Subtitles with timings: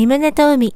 [0.00, 0.74] 三胸と海。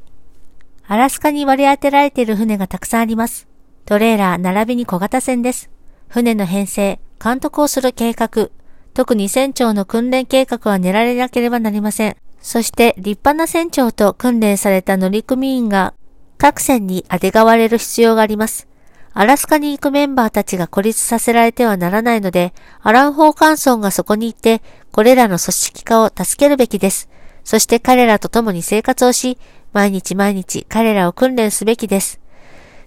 [0.86, 3.48] アラスカに割り当てられている船がたくさんあります。
[3.86, 5.70] トレーラー並びに小型船です。
[6.08, 8.50] 船の編成、監督をする計画、
[8.92, 12.16] 特に船長の訓練計画は練られなければなりません。
[12.42, 15.94] そして立派な船長と訓練された乗組員が
[16.36, 18.68] 各船にあてがわれる必要があります。
[19.14, 22.52] アラスカに行くメンバーたちが孤立させられてはならないので、
[22.82, 24.60] アラン・ホーカンソンがそこに行って、
[24.92, 27.08] これらの組織化を助けるべきです。
[27.44, 29.38] そして彼らと共に生活をし、
[29.72, 32.20] 毎日毎日彼らを訓練すべきです。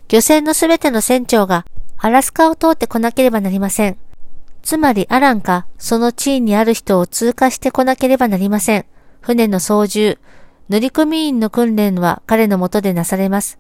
[0.10, 1.66] 漁船のすべての船長が
[1.98, 3.98] アラスカを通ってこなければなりません。
[4.62, 8.86] つまりアランか、その地位にある人を通過してこなければなりません。
[9.22, 10.20] 船の操縦、
[10.70, 13.60] 乗組員の訓練は彼のもとでなされます。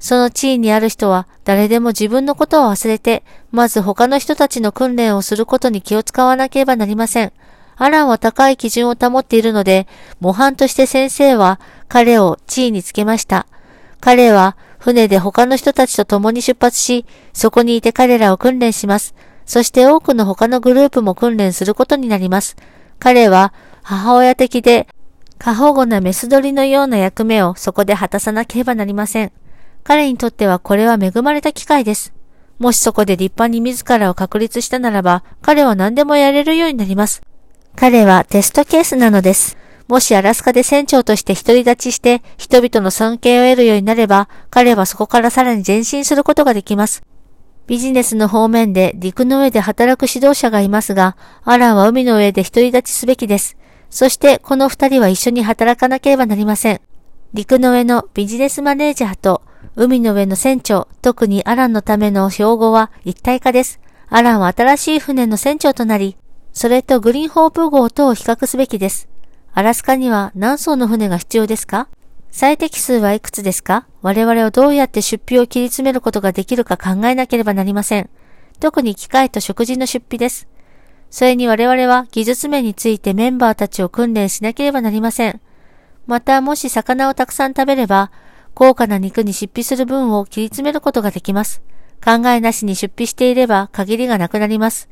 [0.00, 7.32] その地位にある人は誰でも自分のことを忘れて、まず他の人たちの訓練をすることに気を使わなければなりません。
[7.80, 9.86] アランは高い基準を保っているので、
[10.20, 13.46] 模範として先生は彼を地位につけました。
[14.00, 19.14] 彼は船で他の人たちと共に出発し、そこにいて彼らを訓練します。
[19.46, 22.56] そして多くの他のグループも訓練することになります。
[22.98, 24.88] 彼は母親的で
[25.38, 29.32] 過保護なメス鳥のような役目をそこで果たさなければなりません。
[29.84, 32.12] 彼にとってはこれは恵まれた機会です。
[32.58, 37.22] もしそこで立派に自らを確立したならば、彼は何でもやれるようになります。
[37.80, 39.56] 彼はテストケースなのです。
[39.86, 47.04] もしアラスカで船長として独り立ちして人々の尊敬を得るようになれば、彼はそこからさらに前進することができます。
[47.68, 53.56] ビジネスの方面で陸の上で働く指導者がいますが、アランは海の上で独り立ちすべきです。
[53.90, 56.80] そしてこの二人は一緒に働かなければなりません。
[57.32, 59.42] 陸の上のビジネスマネージャーと
[59.76, 63.78] 海の上の船長、特にアランのための標語は一体化です。
[64.08, 66.16] アランは新しい船の船長となり、
[66.58, 69.08] それとグリーンホープ号とを比較すべきです。
[69.52, 71.86] アラスカには何艘の船が必要ですか？
[72.32, 73.86] 最適数はいくつですか？
[74.02, 78.10] 我々をどうやって出費を切り詰めることができるか考えなければなりません。
[78.58, 80.48] 特に機械と食事の出費です。
[81.10, 85.40] それに我々は技術面についてメンバーたちを訓練しなければなりません。
[86.08, 88.10] また、もし魚をたくさん食べれば、
[88.54, 91.62] 高価な肉に出費する分を切り詰めることができます。
[92.04, 94.88] 考えなしに出費していれば限りがなくなります。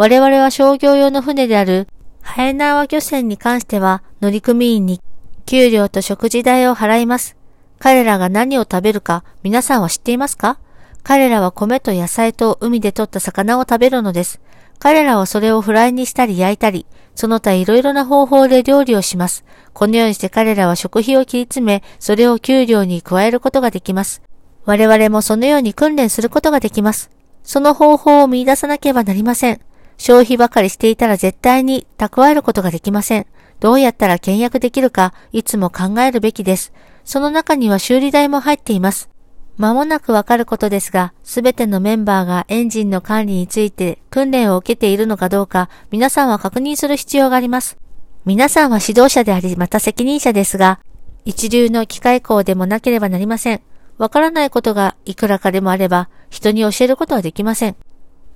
[0.00, 1.86] 我々は商業用の船である
[2.22, 5.02] ハエナーワ漁船に関しては乗組員に
[5.44, 7.36] 給料と食事代を払います。
[7.78, 10.58] 彼らが何を食べるか皆さんは知っていますか？
[11.02, 14.40] 彼らは米と野菜と海で取った魚を食べるのです。
[14.78, 19.44] 彼らはそれをフライにしたり焼いたり、その他いろいろな方法で料理をします。
[19.74, 24.22] このようにして彼らは食費を切り詰め、それを給料に加えることができます。
[24.64, 27.10] 我々もそのように訓練することができます。
[27.42, 29.60] その方法を見出さなければなりません。
[30.00, 33.26] 消費ばかりしていたら絶対に蓄えることができません。
[33.60, 36.72] どうやったら倹約できるか、いつも考えるべきです。
[37.04, 39.10] その中には修理代も入っています。
[39.58, 47.76] 間もなくわかることですが、すべてのメンバーがエンジンの管理について訓練を受けているのかどうか、皆さんは確認する必要があります。
[48.24, 50.80] 皆さんは指導者であり、また責任者ですが、
[51.26, 53.60] 一流の機械工でもなければなりません。
[53.98, 57.76] わからないことがいくらかでもあれば、人に教えることはできません。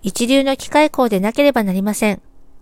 [0.05, 2.21] 一流の機械工でなければなりません。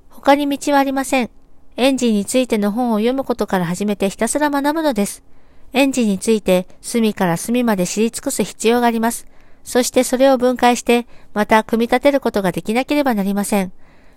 [0.08, 1.30] 他に道はありません。
[1.76, 5.24] エンジンについての本を読むことから始めてひたすら学ぶのです。
[5.72, 9.26] エンジンについて隅から隅まで知り尽くす必要があります。
[9.64, 13.72] そしてそれを分解して、また組み立てることができなければなりません。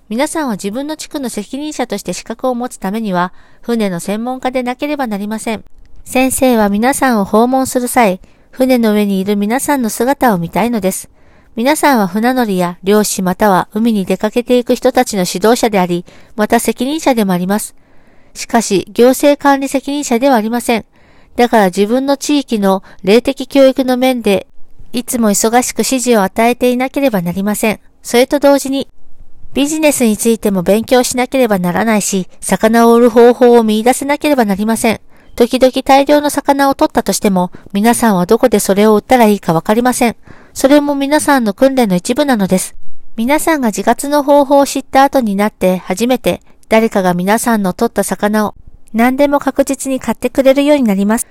[0.07, 3.33] 皆さんは自分の地区の責任者として資格を持つためには、
[3.63, 5.65] 船の専門家でなければなりません。
[6.03, 8.21] 先生は皆さんを訪問する際、
[8.51, 11.09] 船の上にいる皆さんの姿を見たいのです。
[11.55, 16.03] 皆さんは船乗りや漁師または海に出かけていく人たちの指導者であり、
[16.35, 17.75] また責任者でもあります。
[18.33, 20.85] しかし、行政管理責任者ではありません。
[21.37, 24.47] だから自分の地域の霊的教育の面で、
[24.91, 27.79] いつも忙しく指示を与えていなければなりません。
[28.03, 28.89] それと同時に、
[29.53, 34.99] ビジネスについても勉強しなければならないし、魚を売る方法を見出せなければなりません。
[35.35, 40.15] 時々大量の魚を取ったとしても、皆さんはどこでそれを売ったらいいかわかりません。
[40.53, 42.75] それも皆さんの訓練の一部なのです。
[43.17, 48.55] 皆さんが自活の方法を知った後になって初めて誰かが皆さんの取った魚を
[48.93, 51.27] 何でも確実に買ってくれるようになります。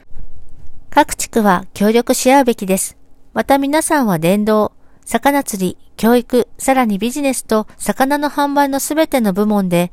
[0.91, 2.97] 各地区は協力し合うべきです。
[3.33, 4.73] また皆さんは伝道、
[5.07, 9.93] 魚釣り、教育、さらにビジネスと魚の販売のすべての部門で、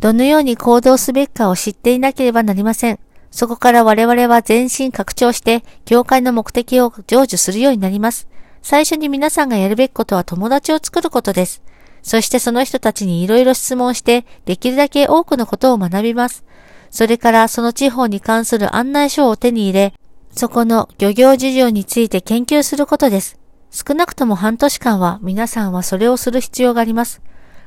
[0.00, 2.98] どのように行動すべきかを知っていなければなりません。
[3.32, 8.28] そこから我々は全身拡張して、教会の目的を成就するようになります。
[8.60, 11.62] 最初に皆さんがやるべきことは友達を作ることです。
[12.02, 16.44] そしてその人たちにいろいろ質問して、できるだけ多くのことを学びます。
[16.90, 19.94] それからその地方に関する案内書を手に入れ、
[20.30, 23.38] そこの漁業事情について研究することです。
[23.70, 27.22] 少なくとも半年間は皆さんはそれをする必要があります。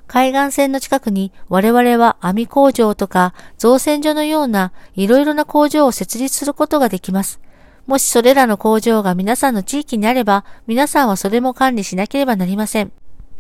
[0.07, 7.39] 海岸線の近くに我々は網工場とか造船所のようないろいろな工場を設立することができます。
[7.87, 12.91] もしそれらの工場が皆さんの地域にあれば、皆さんはそれも管理しなければなりません。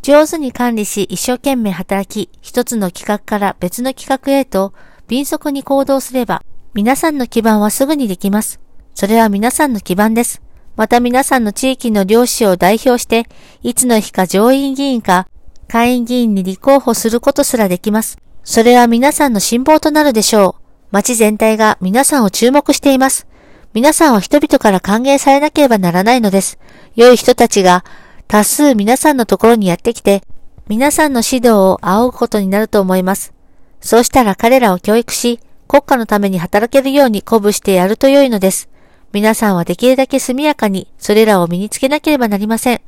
[0.03, 4.73] 上手に管理し一生懸命働き、一つの企画から別の企画へと
[5.07, 6.43] 敏速に行動すれば、
[6.75, 8.59] 皆さんの基盤はすぐにできます。
[8.93, 10.41] それは皆さんの基盤です。
[10.75, 13.27] また皆さんの地域の漁師を代表して、
[13.63, 15.27] いつの日か上院議員か
[15.67, 18.17] 会員議員に立候補することすらできます。
[18.43, 20.65] それは皆さんの辛抱となるでしょう。
[20.91, 23.27] 町全体が皆さんを注目しています。
[23.73, 26.57] 皆さんは人々から歓迎されなければならないのです。
[26.95, 27.83] 良い人たちが
[28.27, 30.23] 多数皆さんのところにやってきて、
[30.67, 33.33] 皆さんの指導を仰ぐことになると思います。
[33.81, 38.69] そうしたら彼らを教育し、国家のために働けるように鼓舞してやると良いのです。
[39.11, 42.81] 皆さんはできるだけ速やかにそれらを身につけなければなりません。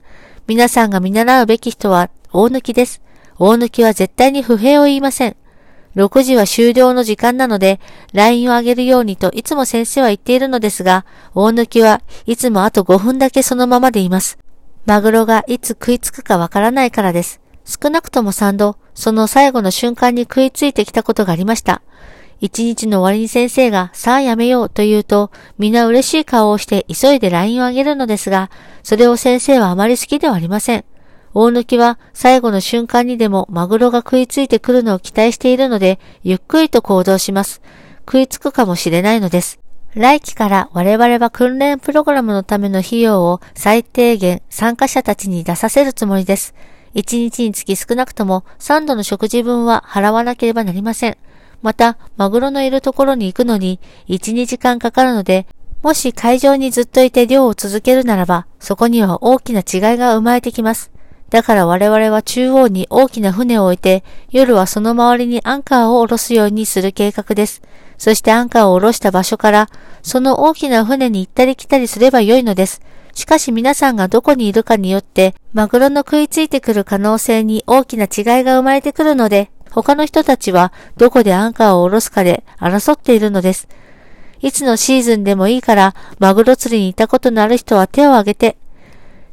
[0.47, 3.01] 皆さんが見習うべき人は大抜きです。
[3.39, 5.35] 大抜きは絶対に不平を言いません。
[5.95, 7.79] 6時は終了の時間なので、
[8.13, 14.37] LINE をあげるようにといつも先生は言っているのですが、大抜きはいつもあと5分だけそのままでいます。
[14.85, 17.41] マグロがいつ食いつくかわからないからです。
[17.65, 21.81] 少なくとも3度、その最後の瞬間に食いついてきたことがありました。
[22.39, 28.51] 一日の終わりに先生が、さあやめようと言うと、皆嬉しい顔をして急いで LINE をあげるのですが、
[28.83, 30.85] それを先生はあまり好きではありません。
[31.33, 37.62] 大抜は最後の瞬間にでもマグロが食いついてくるのを期待しているので、ゆっくりと行動します。
[38.06, 39.59] 食いつくかもしれないのです。
[39.94, 46.53] 来期から我々は訓練プログラムのための費用を最低限参加者たちに出させるつもりです。
[46.95, 51.18] 1日につき少なくとも3度の食事分は払わなければなりません。
[51.62, 55.47] また、マグロのいるところに行くのに1、2時間かかるので、
[55.81, 60.91] もし海上にずっといて漁を続けるならば、そこには大きな違いが生まれてきます。
[61.29, 67.62] だから我々は中央に大きな船を置いて、夜はその周りにアンカーを下ろすようにする計画です。
[67.97, 69.69] そしてアンカーを下ろした場所から、
[70.01, 72.81] その大きな船に行ったり来たりすればよいのです。
[73.13, 83.68] しかし皆さんがどこにいるかによって、マグロの食いついてくる可能性に大きな違いが生まれてくるので、他の人たちはどこでアンカーを下ろすかで争っているのです。
[84.39, 88.57] いつのシーズンでもいいから、マグロ釣りに行ったことのある人は手を挙げて、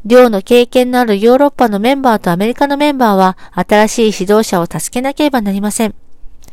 [0.04, 5.94] 寮の経験のあるヨーロッパのメンバーとアメリカのメンバーは新しい指導者を助けなければなりません。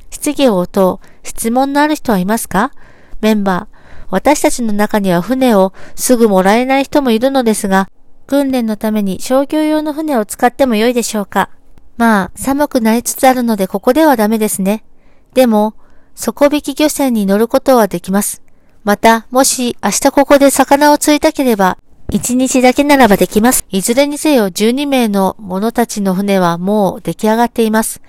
[0.10, 2.72] 質疑応答、質問のある人はいますか？
[3.20, 7.90] メンバー、私たちの中には船をすぐもらえない人もいるのですが、
[8.26, 11.50] 訓練のために商業用の船を使っても良いでしょうか？
[11.98, 14.86] まあ、寒くなりつつあるのでここではダメですね。
[15.34, 15.76] でも、
[16.16, 18.42] 底引き漁船に乗ることはできます。
[18.84, 21.78] また、もし明日ここで魚を釣りたければ、
[22.12, 23.66] 1日だけならばできます。
[23.70, 28.02] いずれにせよ12名の者たちの船はもう出来上がっています。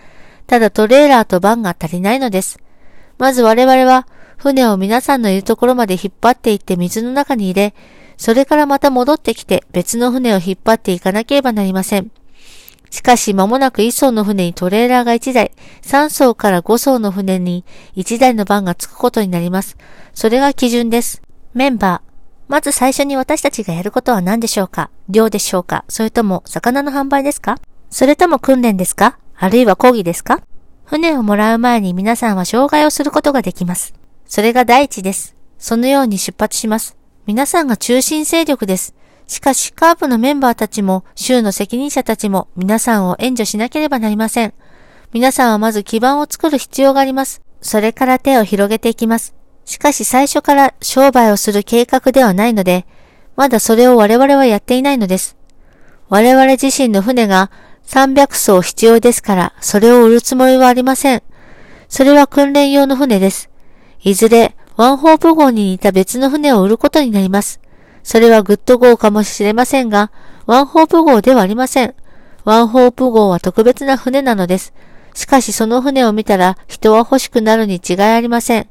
[0.48, 2.58] ただトレーラーとバンが足りないのです。
[3.18, 4.08] まず我々は
[4.38, 7.74] 船を皆さんのいるところまで引っ張っていって水の中に入れ、
[8.16, 12.10] それからまた戻ってきて別の船を引っ張っていかなければなりません。
[12.90, 15.52] しかし間もなく1艘の船にトレーラーが1台、
[15.82, 17.64] 3艘から5艘の船に
[17.94, 19.76] 1台の番がつくことになります。
[20.12, 21.22] それが基準です。
[21.54, 22.11] メンバー。
[22.48, 24.90] まず最初に私たちがやることは何でしょうか？
[25.08, 25.84] 漁でしょうか？
[25.88, 27.58] それとも魚の販売ですか？
[27.90, 29.18] それとも訓練ですか？
[29.36, 30.42] あるいは講義ですか？
[30.84, 33.94] 船をもらう前に皆さんは障害をすることができます。
[34.26, 35.34] それが第一です。
[35.58, 36.96] そのように出発します。
[37.26, 38.94] 皆さんが中心勢力です。
[39.26, 44.52] しかし、カープのメンバーたちも、州の責任者たちも、皆さんを援助しなければなりません。
[45.12, 47.40] 皆さんはまず基盤を作る必要があります。
[47.60, 49.34] それから手を広げていきます。
[49.64, 52.86] しかし最初から商売をする計画ではないので、
[53.36, 55.36] まだそれを我々はやっていないのです。
[56.08, 57.50] 我々自身の船が
[57.86, 61.22] 300艘必要ですから、それを売るつもりはありません。
[61.88, 63.50] それは訓練用の船です。
[64.02, 67.60] いずれ、ワンホープ号に似た別の船を売ることになります。
[68.02, 70.10] それはグッド号かもしれませんが、
[70.46, 71.94] ワンホープ号ではありません。
[72.44, 74.74] ワンホープ号は特別な船なのです。
[75.14, 78.68] しかしその船を見たら人は欲しくなるに違いありません。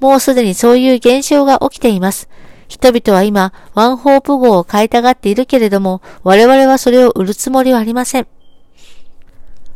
[0.00, 2.28] もうすでにそういう現象が起きています。
[2.68, 8.26] 人々は今、ワンホープ号を買いたがっているけれども、我々はそれを売るつもりはありません。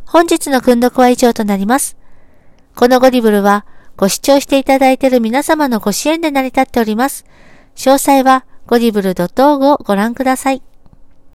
[0.05, 1.97] 本日の訓読は以上となります。
[2.75, 7.25] このゴディブルは、ご視聴していただいている皆様のご支援で成り立っております。
[7.75, 10.61] 詳細は、ゴディブル .org をご覧ください。